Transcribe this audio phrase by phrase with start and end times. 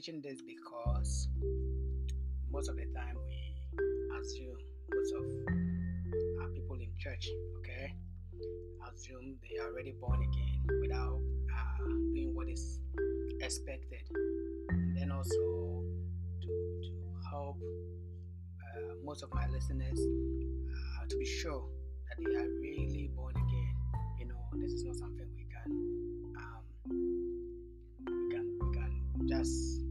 [0.00, 1.28] teaching this because
[2.50, 4.56] most of the time we assume
[4.94, 5.24] most of
[6.40, 7.92] our people in church, okay,
[8.88, 11.20] assume they are already born again without
[11.54, 12.78] uh, doing what is
[13.42, 14.00] expected.
[14.70, 15.84] And then also
[16.40, 21.68] to, to help uh, most of my listeners uh, to be sure
[22.08, 23.74] that they are really born again.
[24.18, 25.70] You know, this is not something we can
[26.38, 26.64] um,
[27.98, 29.89] we can we can just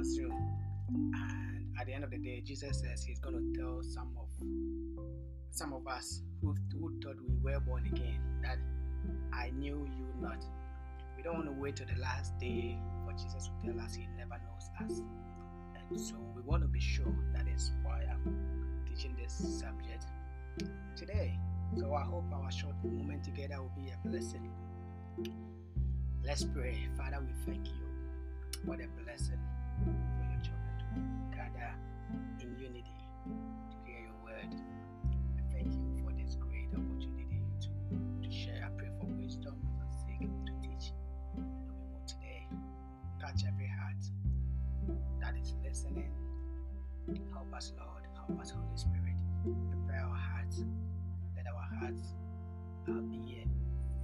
[0.00, 4.28] And at the end of the day, Jesus says He's going to tell some of
[5.50, 8.56] some of us who, who thought we were born again that
[9.32, 10.42] I knew you not.
[11.16, 14.06] We don't want to wait till the last day for Jesus to tell us He
[14.16, 15.02] never knows us.
[15.90, 20.06] And so we want to be sure that is why I'm teaching this subject
[20.96, 21.38] today.
[21.76, 24.50] So I hope our short moment together will be a blessing.
[26.24, 26.88] Let's pray.
[26.96, 27.74] Father, we thank you.
[28.64, 29.38] What a blessing
[29.84, 31.72] for your children to gather
[32.40, 32.84] in unity
[33.70, 34.54] to hear your word.
[35.38, 37.68] I thank you for this great opportunity to,
[38.22, 38.66] to share.
[38.66, 40.92] I pray for wisdom as I seek to teach
[41.36, 42.46] your people today.
[43.20, 44.02] Touch every heart
[45.20, 46.12] that is listening.
[47.32, 48.04] Help us, Lord.
[48.14, 49.16] Help us, Holy Spirit.
[49.70, 50.64] Prepare our hearts.
[51.36, 52.14] Let our hearts
[52.88, 53.44] uh, be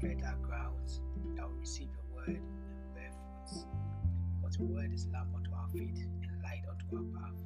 [0.01, 0.91] fertile ground
[1.37, 3.67] that will receive your word and bear fruits.
[4.41, 5.35] Because your word is lamp
[5.67, 7.46] our feet and light unto our path.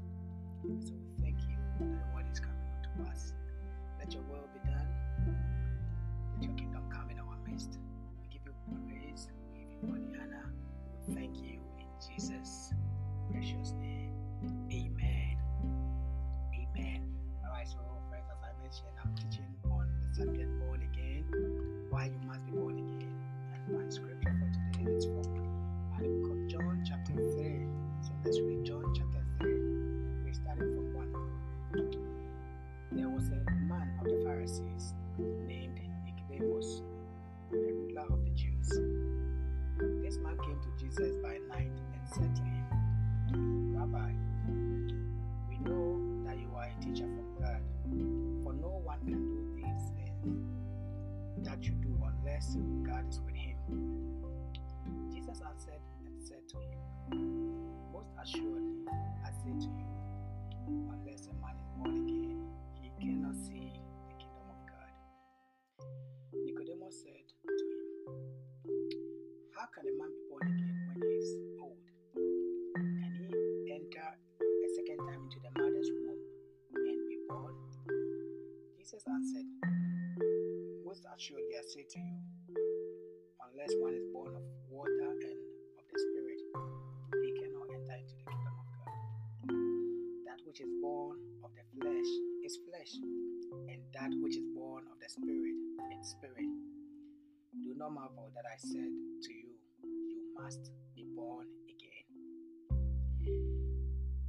[97.81, 98.93] Not marvel that I said
[99.25, 102.05] to you, You must be born again.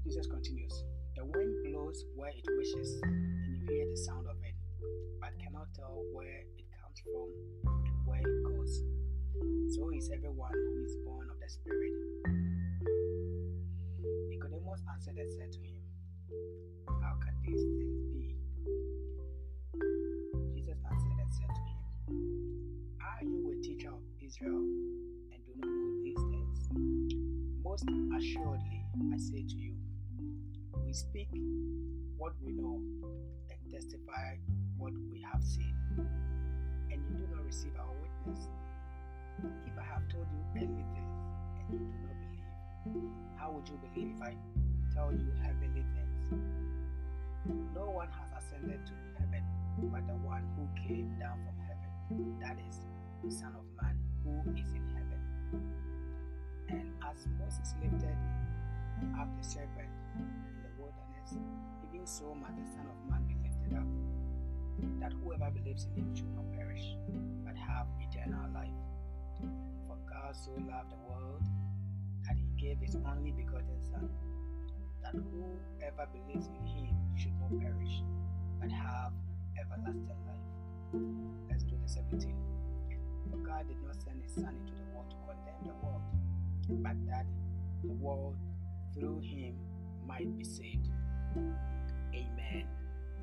[0.08, 0.72] Jesus continues,
[1.18, 4.56] The wind blows where it wishes, and you hear the sound of it,
[5.20, 7.28] but cannot tell where it comes from
[7.76, 8.72] and where it goes.
[9.76, 11.92] So is everyone who is born of the Spirit.
[14.32, 15.60] Nicodemus answered and said to
[24.42, 26.66] 12 and do not know these things?
[27.64, 27.86] Most
[28.18, 28.82] assuredly,
[29.14, 29.76] I say to you,
[30.84, 31.30] we speak
[32.18, 32.82] what we know
[33.52, 34.38] and testify
[34.78, 35.76] what we have seen,
[36.90, 38.48] and you do not receive our witness.
[39.68, 41.08] If I have told you anything
[41.60, 43.04] and you do not believe,
[43.38, 44.36] how would you believe if I
[44.92, 46.42] tell you heavenly things?
[47.76, 49.44] No one has ascended to heaven
[49.92, 52.80] but the one who came down from heaven, that is,
[53.24, 55.22] the Son of Man who is in heaven.
[56.70, 58.18] And as Moses lifted
[59.20, 60.26] up the serpent in
[60.64, 61.38] the wilderness,
[61.94, 63.90] even so must the Son of Man be lifted up,
[65.00, 66.96] that whoever believes in him should not perish,
[67.46, 68.80] but have eternal life.
[69.88, 71.44] For God so loved the world
[72.28, 74.10] that he gave his only begotten Son,
[75.04, 78.04] that whoever believes in him should not perish,
[78.60, 79.14] but have
[79.60, 81.02] everlasting life.
[81.50, 82.51] Let's do the 17.
[83.38, 86.02] God did not send His Son into the world to condemn the world,
[86.84, 87.26] but that
[87.84, 88.36] the world
[88.94, 89.56] through Him
[90.08, 90.90] might be saved.
[92.14, 92.68] Amen.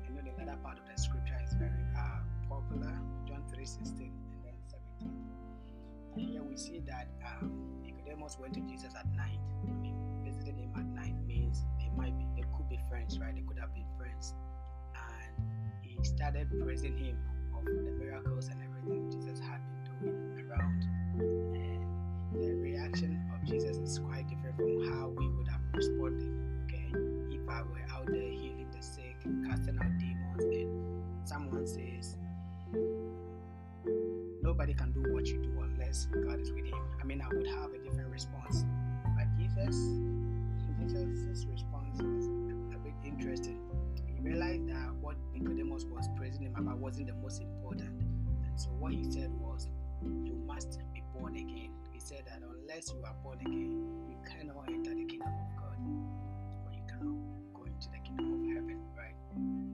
[0.05, 2.19] I know the latter part of the scripture is very uh,
[2.49, 2.93] popular,
[3.27, 4.57] John 3:16 and then
[4.99, 5.39] 17.
[6.15, 9.39] And here we see that um, Nicodemus went to Jesus at night.
[9.67, 13.35] I mean, visiting him at night means they might be, they could be friends, right?
[13.35, 14.33] They could have been friends.
[14.95, 15.45] And
[15.81, 17.17] he started praising him
[17.55, 20.87] of the miracles and everything Jesus had been around.
[21.19, 26.31] And the reaction of Jesus is quite different from how we would have responded.
[26.65, 26.91] Okay,
[27.35, 29.17] if I were out there healing the sick,
[29.47, 32.17] casting out demons, and someone says,
[34.41, 36.79] Nobody can do what you do unless God is with him.
[37.01, 38.65] I mean, I would have a different response.
[39.15, 39.75] But Jesus,
[40.89, 42.25] Jesus' response was
[42.73, 43.59] a bit interesting.
[44.07, 48.01] He realized that what Nicodemus was praising him about wasn't the most important.
[48.45, 49.67] And so what he said was,
[50.03, 51.71] You must be born again.
[51.91, 55.77] He said that unless you are born again, you cannot enter the kingdom of God.
[56.65, 57.19] Or you cannot
[57.53, 59.15] go into the kingdom of heaven, right?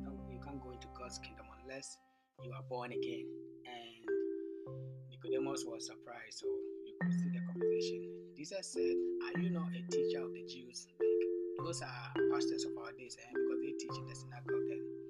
[0.03, 1.97] No, you can't go into God's kingdom unless
[2.43, 3.25] you are born again.
[3.65, 4.05] And
[5.09, 6.47] Nicodemus was surprised, so
[6.85, 8.09] you could see the conversation.
[8.37, 8.95] Jesus said,
[9.25, 10.87] Are you not a teacher of the Jews?
[10.99, 13.41] Like those are pastors of our days, and eh?
[13.41, 15.04] because they teach in the synagogue and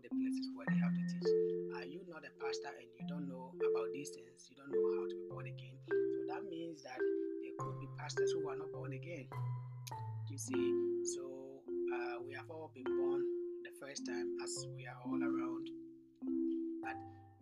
[0.00, 1.28] all the places where they have to teach.
[1.76, 4.48] Are you not a pastor and you don't know about these things?
[4.48, 5.76] You don't know how to be born again.
[5.88, 9.28] So that means that there could be pastors who are not born again.
[10.28, 10.72] You see,
[11.16, 11.60] so
[11.92, 13.20] uh, we have all been born
[13.64, 15.68] the first time as we are all around.
[16.80, 16.96] But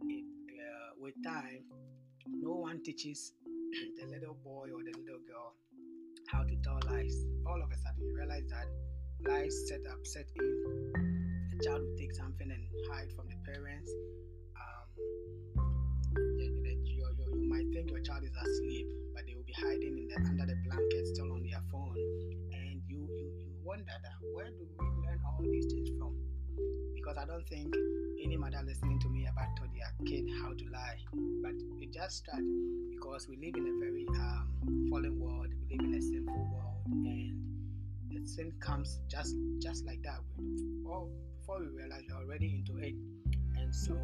[0.08, 0.24] it,
[0.58, 1.62] uh, with time,
[2.26, 3.34] no one teaches
[4.00, 5.54] the little boy or the little girl
[6.26, 7.24] how to tell lies.
[7.46, 8.66] All of a sudden, you realize that
[9.30, 11.17] lies set up, set in.
[11.64, 13.90] Child will take something and hide from the parents.
[14.54, 14.86] Um,
[16.14, 17.02] you, you,
[17.34, 20.46] you might think your child is asleep, but they will be hiding in the, under
[20.46, 21.96] the blanket, still on their phone.
[22.52, 26.14] And you, you, you wonder that where do we learn all these things from?
[26.94, 27.74] Because I don't think
[28.22, 31.02] any mother listening to me about told their kid how to lie.
[31.42, 32.46] But it just started
[32.90, 35.48] because we live in a very um, fallen world.
[35.68, 37.34] We live in a sinful world, and
[38.10, 40.20] the sin comes just just like that.
[40.36, 41.08] Before,
[41.48, 42.94] before we realize we're already into it,
[43.56, 43.96] and so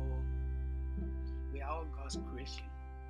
[1.52, 2.64] we are all God's creation.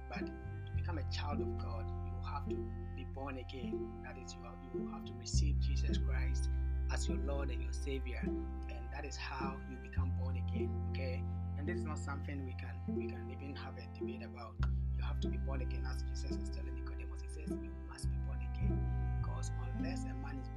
[0.08, 2.56] But to become a child of God, you have to
[2.96, 3.78] be born again.
[4.02, 6.48] That is, you have, you have to receive Jesus Christ
[6.92, 10.68] as your Lord and your Savior, and that is how you become born again.
[10.90, 11.22] Okay,
[11.56, 14.54] and this is not something we can we can even have a debate about.
[14.98, 17.22] You have to be born again, as Jesus is telling Nicodemus.
[17.22, 18.80] He says you must be born again,
[19.22, 20.48] because unless a man is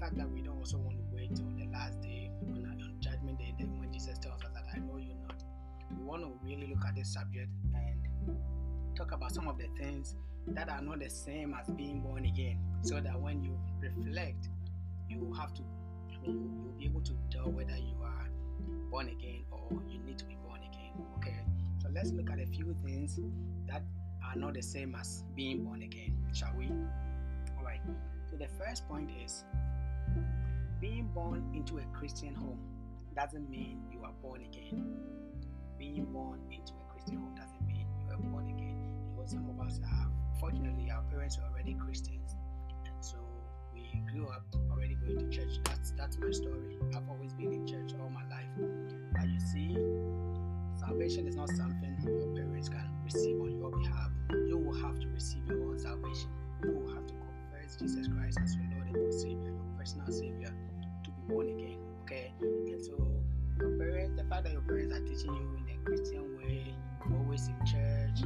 [0.00, 3.38] fact that we don't also want to wait till the last day on, on Judgment
[3.38, 5.44] Day, when Jesus tells us that I know you not,
[5.94, 8.36] we want to really look at this subject and
[8.96, 10.14] talk about some of the things
[10.48, 14.48] that are not the same as being born again, so that when you reflect,
[15.10, 15.62] you have to,
[16.14, 18.28] I mean, you'll be able to tell whether you are
[18.90, 20.92] born again or you need to be born again.
[21.18, 21.36] Okay,
[21.82, 23.20] so let's look at a few things
[23.68, 23.82] that
[24.24, 26.68] are not the same as being born again, shall we?
[27.58, 27.80] All right,
[28.30, 29.44] so the first point is
[30.80, 32.60] being born into a Christian home
[33.14, 34.96] doesn't mean you are born again.
[35.78, 38.76] Being born into a Christian home doesn't mean you are born again.
[39.12, 40.10] You know, some of us are
[40.40, 42.34] Fortunately, our parents are already Christians,
[42.86, 43.18] and so
[43.74, 45.60] we grew up already going to church.
[45.64, 46.78] That's that's my story.
[46.96, 48.48] I've always been in church all my life.
[49.12, 49.76] But you see,
[50.80, 54.08] salvation is not something your parents can receive on your behalf.
[54.48, 56.30] You will have to receive your own salvation.
[56.64, 60.06] You will have to confess Jesus Christ as your Lord and your Savior, your personal
[60.06, 60.54] Savior,
[61.30, 61.78] born again.
[62.02, 62.98] Okay, and so
[63.60, 66.74] your parents, the fact that your parents are teaching you in a Christian way,
[67.06, 68.20] always in church,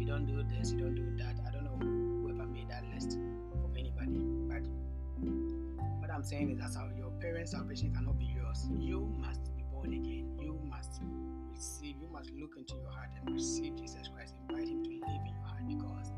[0.00, 1.36] you don't do this, you don't do that.
[1.46, 3.18] I don't know whoever made that list
[3.52, 4.24] for anybody.
[4.48, 4.64] But
[6.00, 8.68] what I'm saying is that your parents' salvation cannot be yours.
[8.78, 10.38] You must be born again.
[10.40, 11.02] You must
[11.52, 14.34] receive, you must look into your heart and receive Jesus Christ.
[14.48, 16.12] Invite Him to live in your heart because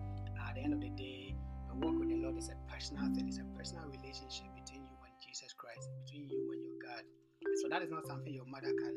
[0.49, 1.35] at the end of the day,
[1.69, 4.47] the walk with the Lord is a personal thing, it's a personal relationship
[5.39, 7.07] Jesus Christ, between you and your God.
[7.63, 8.95] So that is not something your mother can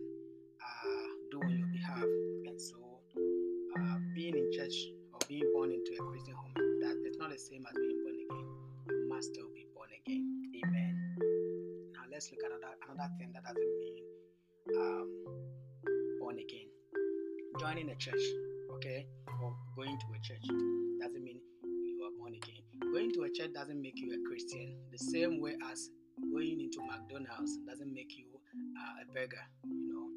[0.58, 2.02] uh, do on your behalf.
[2.02, 2.82] And so
[3.78, 4.74] uh, being in church
[5.14, 8.18] or being born into a Christian home, that it's not the same as being born
[8.26, 8.46] again.
[8.90, 10.26] You must still be born again.
[10.66, 10.94] Amen.
[11.94, 14.02] Now let's look at another, another thing that doesn't mean
[14.82, 15.06] um,
[16.18, 16.66] born again.
[17.60, 18.26] Joining a church,
[18.82, 19.06] okay,
[19.44, 20.42] or going to a church
[21.06, 22.66] doesn't mean you are born again.
[22.92, 24.74] Going to a church doesn't make you a Christian.
[24.92, 25.92] The same way as
[26.32, 28.26] going into McDonald's doesn't make you
[28.80, 29.44] uh, a beggar.
[29.68, 30.08] You know,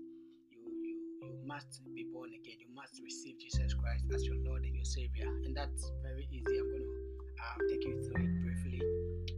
[0.51, 0.95] you you
[1.27, 2.57] you must be born again.
[2.61, 5.27] You must receive Jesus Christ as your Lord and your Savior.
[5.45, 6.55] And that's very easy.
[6.59, 6.93] I'm going to
[7.43, 8.81] um, take you through it briefly.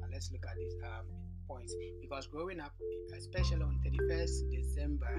[0.03, 1.07] Uh, let's look at these um,
[1.49, 1.75] points.
[2.01, 2.75] Because growing up,
[3.17, 5.17] especially on 31st December,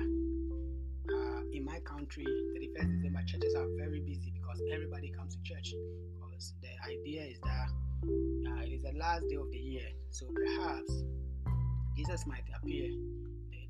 [1.10, 5.74] uh, in my country, 31st December, churches are very busy because everybody comes to church.
[6.20, 7.70] Because the idea is that
[8.06, 9.90] uh, it is the last day of the year.
[10.12, 11.04] So perhaps
[11.98, 12.92] Jesus might appear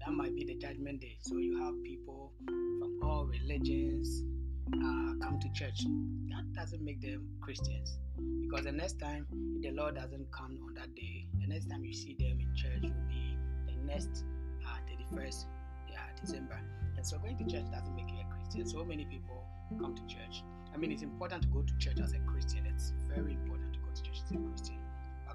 [0.05, 1.17] that might be the judgment day.
[1.21, 4.23] So you have people from all religions
[4.67, 5.83] uh, come to church.
[6.29, 7.97] That doesn't make them Christians.
[8.41, 9.25] Because the next time
[9.61, 12.83] the Lord doesn't come on that day, the next time you see them in church
[12.83, 14.23] will be the next
[14.65, 14.77] uh,
[15.15, 15.45] 31st
[15.89, 16.59] yeah, December.
[16.95, 18.67] And so going to church doesn't make you a Christian.
[18.67, 19.43] So many people
[19.79, 20.43] come to church.
[20.73, 22.65] I mean, it's important to go to church as a Christian.
[22.65, 24.79] It's very important to go to church as a Christian.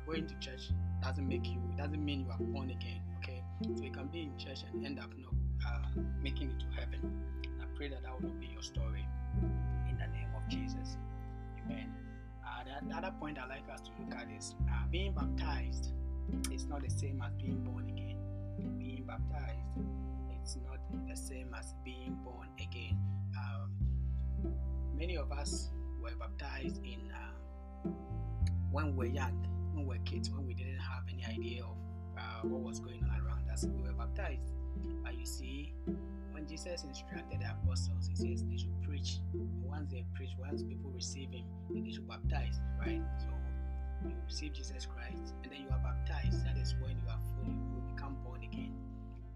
[0.06, 0.70] Going to church
[1.02, 3.00] doesn't make you, it doesn't mean you are born again.
[3.18, 3.42] Okay?
[3.62, 5.34] So you can be in church and end up not
[5.66, 7.00] uh, making it to heaven.
[7.60, 9.06] I pray that that will not be your story.
[9.88, 10.96] In the name of Jesus.
[11.64, 11.92] Amen.
[12.44, 15.92] Uh, the, the, other point I'd like us to look at is uh, being baptized
[16.52, 18.16] is not the same as being born again.
[18.78, 19.56] Being baptized,
[20.42, 20.78] it's not
[21.08, 22.98] the same as being born again.
[23.36, 24.52] Um,
[24.96, 25.70] many of us
[26.02, 27.88] were baptized in uh,
[28.70, 31.76] when we were young, when we were kids, when we didn't have any idea of
[32.18, 34.52] uh, what was going on around us, we were baptized.
[35.02, 35.74] But you see,
[36.32, 39.18] when Jesus instructed the apostles, he says they should preach.
[39.62, 43.02] once they preach, once people receive him, then they should baptize, right?
[43.18, 43.28] So
[44.08, 46.44] you receive Jesus Christ and then you are baptized.
[46.44, 48.74] That is when you are fully, you become born again.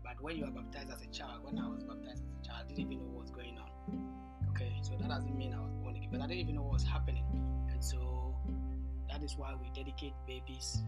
[0.02, 2.64] But when you are baptized as a child, when I was baptized as a child,
[2.64, 3.70] I didn't even know what was going on.
[4.50, 6.74] Okay, so that doesn't mean I was born again, but I didn't even know what
[6.74, 7.24] was happening.
[7.70, 8.25] And so
[9.16, 10.82] that is why we dedicate babies.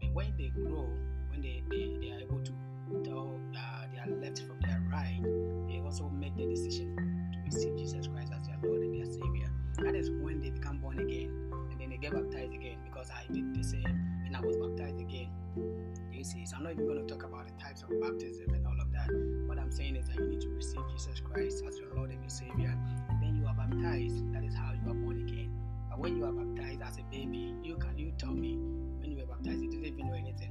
[0.00, 0.88] And when they grow,
[1.28, 2.52] when they, they, they are able to
[3.04, 5.20] tell uh, their left from their right,
[5.68, 9.52] they also make the decision to receive Jesus Christ as their Lord and their Savior.
[9.84, 11.28] That is when they become born again
[11.70, 15.00] and then they get baptized again because I did the same and I was baptized
[15.00, 15.28] again.
[16.10, 18.66] You see, so I'm not even going to talk about the types of baptism and
[18.66, 19.12] all of that.
[19.46, 22.20] What I'm saying is that you need to receive Jesus Christ as your Lord and
[22.20, 22.72] your Savior,
[23.10, 24.32] and then you are baptized.
[24.32, 25.43] That is how you are born again.
[25.94, 28.56] But when you are baptized as a baby, you can you tell me
[28.98, 30.50] when you were baptized, you didn't even know anything.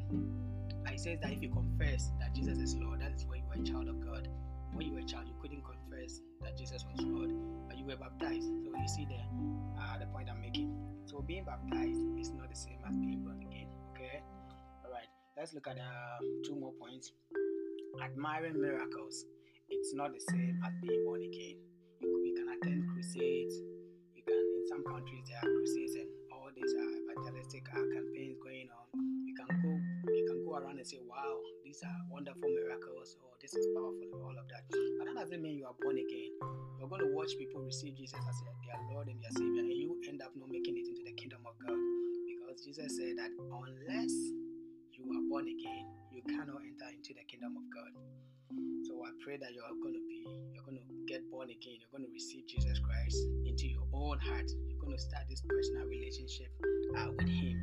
[0.87, 3.61] It says that if you confess that Jesus is Lord, that is when you are
[3.61, 4.29] a child of God.
[4.71, 7.31] When you were a child, you couldn't confess that Jesus was Lord,
[7.67, 8.47] but you were baptized.
[8.63, 9.19] So you see the
[9.81, 10.71] uh, the point I'm making.
[11.07, 13.67] So being baptized is not the same as being born again.
[13.91, 14.23] Okay.
[14.85, 15.11] All right.
[15.35, 17.11] Let's look at uh, two more points.
[18.01, 19.25] Admiring miracles.
[19.67, 21.57] It's not the same as being born again.
[21.99, 23.55] You, you can attend crusades.
[24.73, 28.89] Some countries there are crusades and all these uh, evangelistic uh, campaigns going on.
[29.21, 29.69] You can go
[30.09, 34.09] you can go around and say, wow, these are wonderful miracles, or this is powerful,
[34.25, 34.65] all of that.
[34.97, 36.33] But that doesn't mean you are born again.
[36.81, 39.93] You're going to watch people receive Jesus as their Lord and their Savior, and you
[40.09, 41.77] end up not making it into the kingdom of God.
[42.25, 44.13] Because Jesus said that unless
[44.89, 47.93] you are born again, you cannot enter into the kingdom of God.
[48.89, 51.77] So I pray that you are going to be, you're going to get born again.
[51.79, 54.49] You're going to receive Jesus Christ into your own heart.
[54.93, 56.53] To start this personal relationship
[56.95, 57.57] uh, with Him.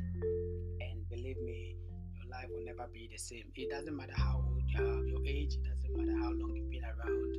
[0.81, 1.77] And believe me,
[2.19, 3.45] your life will never be the same.
[3.55, 6.69] It doesn't matter how old you are, your age, it doesn't matter how long you've
[6.69, 7.35] been around.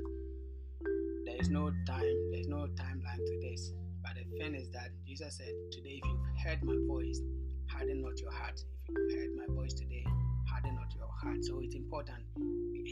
[1.27, 3.75] There is no time, there's no timeline to this.
[4.03, 7.21] But the thing is that Jesus said, Today, if you've heard my voice,
[7.69, 8.65] harden not your heart.
[8.89, 10.07] If you've heard my voice today,
[10.49, 11.45] harden not your heart.
[11.45, 12.25] So it's important,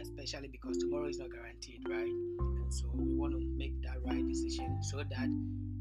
[0.03, 2.13] especially because tomorrow is not guaranteed, right?
[2.61, 5.29] And so we want to make that right decision so that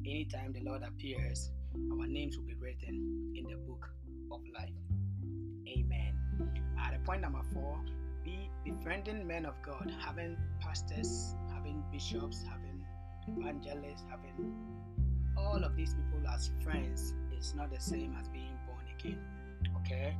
[0.09, 1.51] anytime the Lord appears,
[1.91, 3.89] our names will be written in the book
[4.31, 4.73] of life.
[5.67, 6.15] Amen.
[6.79, 7.79] At the point number four
[8.23, 12.83] be befriending men of God, having pastors, having bishops, having
[13.27, 14.53] evangelists, having
[15.37, 19.19] all of these people as friends is not the same as being born again.
[19.77, 20.17] Okay?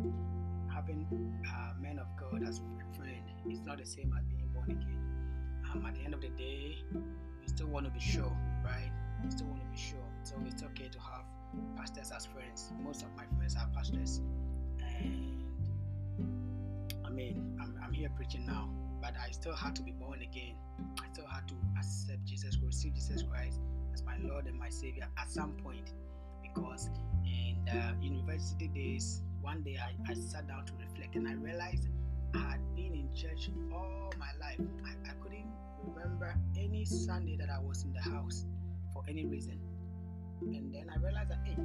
[0.74, 1.08] Having
[1.48, 5.00] uh, men of God as a friend is not the same as being born again.
[5.74, 8.92] Um, at the end of the day, we still want to be sure, right?
[9.24, 10.00] We still want to be sure.
[10.24, 11.24] So it's okay to have
[11.76, 12.72] pastors as friends.
[12.84, 14.22] Most of my friends are pastors.
[14.80, 15.44] And
[17.06, 18.70] I mean, I'm, I'm here preaching now,
[19.02, 20.56] but I still had to be born again.
[21.02, 23.60] I still had to accept Jesus, receive Jesus Christ
[23.94, 25.94] as my Lord and my Savior at some point.
[26.42, 26.90] Because
[27.26, 31.88] in the university days, one day I, I sat down to reflect and I realized
[32.36, 34.60] I had been in church all my life.
[34.86, 35.48] I, I couldn't
[35.84, 38.46] remember any Sunday that I was in the house
[39.00, 39.60] for any reason.
[40.42, 41.58] And then I realized that, hey,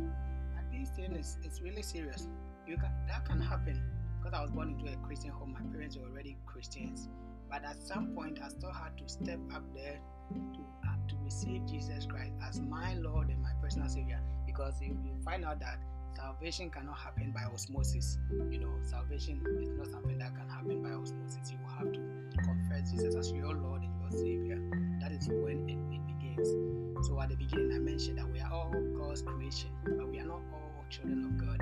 [0.78, 2.28] this thing is it's really serious.
[2.66, 3.80] You can that can happen
[4.18, 5.52] because I was born into a Christian home.
[5.52, 7.08] My parents were already Christians,
[7.50, 9.98] but at some point I still had to step up there
[10.32, 14.20] to uh, to receive Jesus Christ as my Lord and my personal Savior.
[14.46, 15.78] Because you, you find out that
[16.16, 18.18] salvation cannot happen by osmosis.
[18.50, 21.50] You know, salvation is not something that can happen by osmosis.
[21.50, 22.00] You have to
[22.42, 24.58] confess Jesus as your Lord and your Savior.
[25.00, 28.72] That is when it, it So at the beginning, I mentioned that we are all
[28.98, 31.60] God's creation, but we are not all children of God.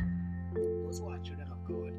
[0.85, 1.93] Those who are children of God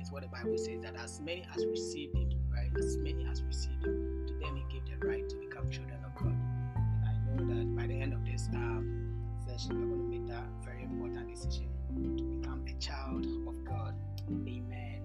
[0.00, 2.70] is what the Bible says that as many as received Him, right?
[2.76, 6.14] As many as received Him, to them He gave the right to become children of
[6.16, 6.34] God.
[6.34, 9.14] And I know that by the end of this um,
[9.46, 13.94] session, we're going to make that very important decision to become a child of God.
[14.30, 15.02] Amen.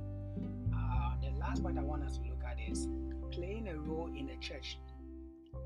[0.73, 2.87] Uh, the last point I want us to look at is
[3.31, 4.77] playing a role in the church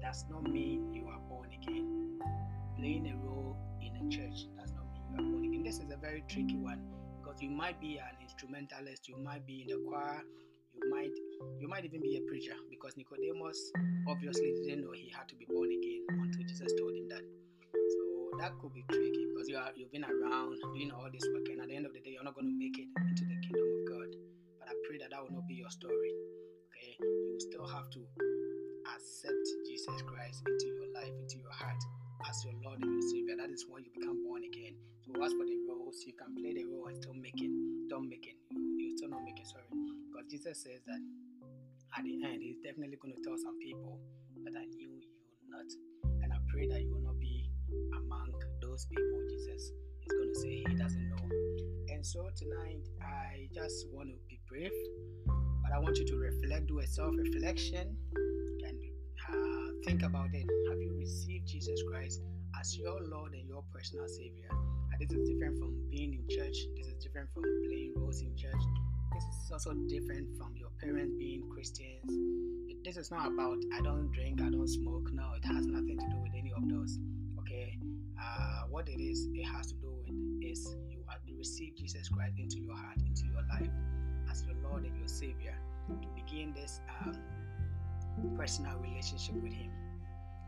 [0.02, 2.20] does not mean you are born again.
[2.78, 5.64] Playing a role in a church does not mean you are born again.
[5.64, 6.82] This is a very tricky one
[7.18, 10.22] because you might be an instrumentalist, you might be in the choir,
[10.76, 11.12] you might
[11.60, 13.72] you might even be a preacher because Nicodemus
[14.08, 17.24] obviously didn't know he had to be born again until Jesus told him that.
[17.74, 21.48] So that could be tricky because you are you've been around doing all this work
[21.50, 23.38] and at the end of the day you're not going to make it into the
[23.42, 24.10] kingdom of God.
[24.60, 26.12] But I pray that that will not be your story.
[26.72, 28.00] Okay, you still have to
[28.94, 31.82] accept Jesus Christ into your life, into your heart
[32.30, 33.36] as your Lord and your Savior.
[33.38, 34.76] That is when you become born again.
[35.06, 37.52] So as for the roles, you can play the role and still make it.
[37.90, 38.38] Don't make it.
[38.50, 39.70] You, you still not make it, sorry.
[39.70, 41.02] Because Jesus says that
[41.98, 44.00] at the end, He's definitely going to tell some people
[44.44, 45.10] that I knew you
[45.50, 45.70] not.
[46.24, 47.50] And I pray that you will not be
[47.94, 51.26] among those people Jesus is going to say He doesn't know.
[51.94, 54.74] And so tonight, I just want to be brief,
[55.28, 57.96] but I want you to reflect, do a self reflection,
[59.86, 60.50] think about it.
[60.68, 62.22] Have you received Jesus Christ
[62.60, 64.50] as your Lord and your personal Savior?
[64.50, 68.36] And this is different from being in church, this is different from playing roles in
[68.36, 68.64] church.
[69.14, 72.10] This is also different from your parents being Christians.
[72.84, 75.08] This is not about I don't drink, I don't smoke.
[75.14, 76.98] No, it has nothing to do with any of those.
[77.42, 77.78] Okay,
[78.20, 80.10] uh, what it is, it has to do with
[80.42, 83.70] is you to receive Jesus Christ into your heart, into your life,
[84.32, 85.56] as your Lord and your Savior,
[85.88, 87.14] to begin this um,
[88.38, 89.72] personal relationship with Him.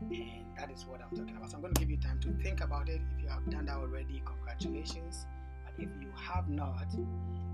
[0.00, 1.50] And that is what I'm talking about.
[1.50, 3.00] So I'm going to give you time to think about it.
[3.16, 5.26] If you have done that already, congratulations.
[5.64, 6.86] But if you have not,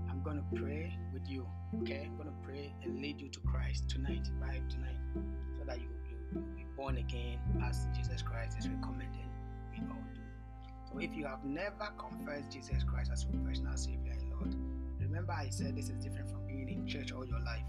[0.09, 1.47] I'm going to pray with you.
[1.81, 4.61] Okay, I'm going to pray and lead you to Christ tonight, right?
[4.69, 4.97] Tonight,
[5.57, 5.87] so that you
[6.35, 9.29] you will be born again as Jesus Christ is recommending
[9.71, 10.21] we all do.
[10.91, 14.55] So if you have never confessed Jesus Christ as your personal Savior and Lord,
[14.99, 17.65] remember I said this is different from being in church all your life.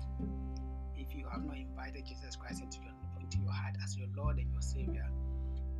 [1.17, 4.53] You have not invited Jesus Christ into your into your heart as your Lord and
[4.53, 5.09] your Savior,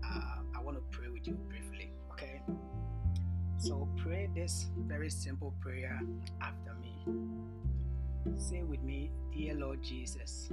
[0.05, 1.93] uh, I want to pray with you briefly.
[2.13, 2.43] Okay.
[3.59, 6.01] So pray this very simple prayer
[6.41, 7.05] after me.
[8.37, 10.49] Say with me, Dear Lord Jesus,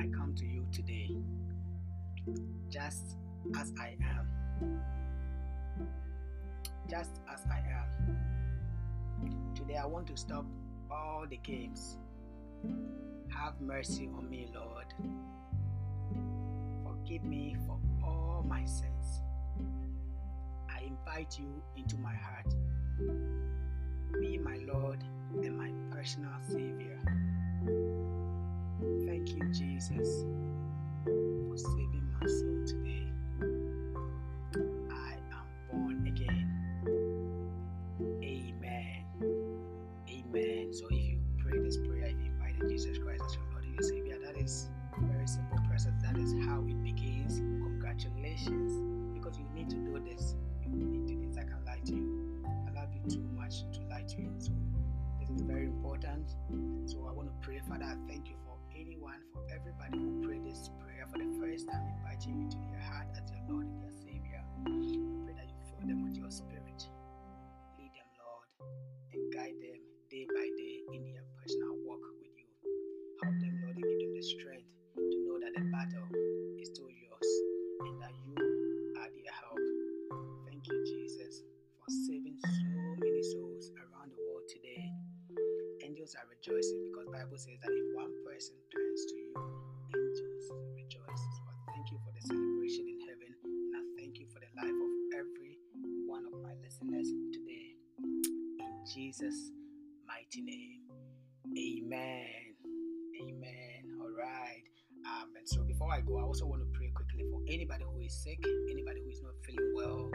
[0.00, 1.10] I come to you today
[2.70, 3.16] just
[3.58, 4.80] as I am.
[6.88, 8.16] Just as I am.
[9.54, 10.46] Today I want to stop
[10.90, 11.98] all the games.
[13.30, 14.86] Have mercy on me, Lord.
[16.84, 19.22] Forgive me for all my sins.
[20.70, 22.54] I invite you into my heart.
[24.20, 25.02] Be my Lord
[25.42, 26.98] and my personal Savior.
[29.06, 30.24] Thank you, Jesus,
[31.04, 33.07] for saving my soul today.
[62.40, 63.87] Into their heart as their Lord and
[105.98, 108.38] I go, I also want to pray quickly for anybody who is sick,
[108.70, 110.06] anybody who is not feeling well,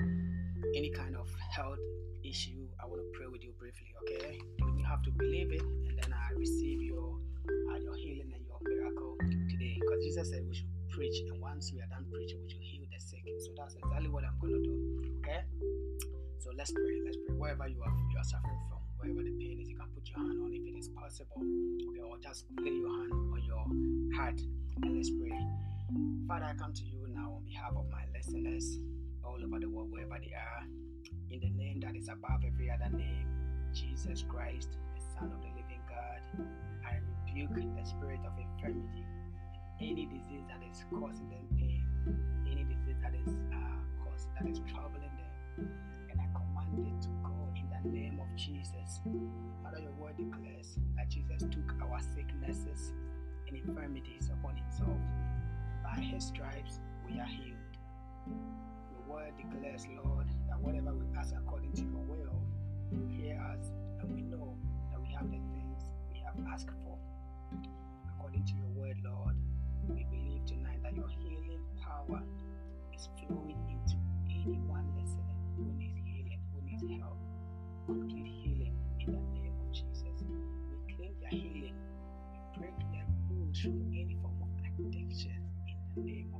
[0.79, 1.83] any kind of health
[2.23, 2.71] issue.
[2.79, 4.39] I want to pray with you briefly, okay?
[4.63, 7.19] You have to believe it, and then I receive your
[7.67, 9.17] uh, your healing and your miracle
[9.51, 12.63] today Because Jesus said we should preach, and once we are done preaching, we should
[12.63, 13.27] heal the sick.
[13.43, 15.19] So that's exactly what I'm going to do.
[15.19, 15.43] Okay?
[16.39, 17.03] So let's pray.
[17.03, 17.35] Let's pray.
[17.35, 20.23] Wherever you are, you are suffering from, wherever the pain is, you can put your
[20.23, 21.43] hand on if it is possible.
[21.43, 23.67] Okay, or just lay your hand on your
[24.15, 24.39] heart
[24.79, 25.35] and let's pray.
[26.27, 28.79] Father, I come to you now on behalf of my listeners
[29.23, 30.65] all over the world, wherever they are,
[31.29, 33.27] in the name that is above every other name,
[33.73, 36.47] Jesus Christ, the Son of the living God.
[36.85, 39.05] I rebuke the spirit of infirmity,
[39.81, 41.85] any disease that is causing them pain,
[42.49, 45.69] any disease that is uh, causing that is troubling them,
[46.09, 49.01] and I command it to go in the name of Jesus.
[49.61, 52.93] Father, your word declares that Jesus took our sicknesses
[53.47, 54.97] and infirmities upon himself.
[55.95, 57.77] By his stripes we are healed.
[58.25, 62.41] Your word declares, Lord, that whatever we ask according to your will,
[62.91, 64.57] you hear us, and we know
[64.89, 66.97] that we have the things we have asked for.
[68.09, 69.35] According to your word, Lord,
[69.87, 72.23] we believe tonight that your healing power
[72.95, 73.95] is flowing into
[74.33, 77.19] anyone listening who needs healing, who needs help.
[77.85, 80.25] Complete healing in the name of Jesus.
[80.25, 81.75] We claim their healing.
[82.33, 84.17] We break their rules from any
[85.95, 86.32] name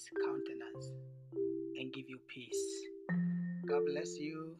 [0.00, 0.86] his countenance
[1.78, 2.84] and give you peace.
[3.68, 4.56] God bless you.